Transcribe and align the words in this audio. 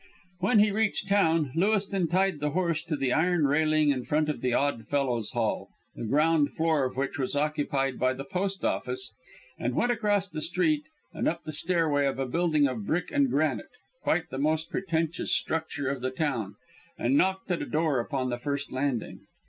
When 0.39 0.57
he 0.57 0.71
reached 0.71 1.07
town, 1.07 1.51
Lewiston 1.53 2.07
tied 2.07 2.39
the 2.39 2.49
horse 2.53 2.81
to 2.85 2.95
the 2.95 3.13
iron 3.13 3.45
railing 3.45 3.89
in 3.89 4.03
front 4.03 4.29
of 4.29 4.41
the 4.41 4.51
Odd 4.51 4.87
Fellows' 4.87 5.33
Hall, 5.33 5.69
the 5.93 6.07
ground 6.07 6.53
floor 6.53 6.85
of 6.85 6.97
which 6.97 7.19
was 7.19 7.35
occupied 7.35 7.99
by 7.99 8.13
the 8.15 8.23
post 8.25 8.65
office, 8.65 9.13
and 9.59 9.75
went 9.75 9.91
across 9.91 10.27
the 10.27 10.41
street 10.41 10.85
and 11.13 11.27
up 11.27 11.43
the 11.43 11.51
stairway 11.51 12.07
of 12.07 12.17
a 12.17 12.25
building 12.25 12.65
of 12.67 12.87
brick 12.87 13.11
and 13.11 13.29
granite 13.29 13.69
quite 14.01 14.31
the 14.31 14.39
most 14.39 14.71
pretentious 14.71 15.35
structure 15.35 15.87
of 15.91 16.01
the 16.01 16.09
town 16.09 16.55
and 16.97 17.15
knocked 17.15 17.51
at 17.51 17.61
a 17.61 17.67
door 17.67 17.99
upon 17.99 18.31
the 18.31 18.39
first 18.39 18.71
landing. 18.71 19.19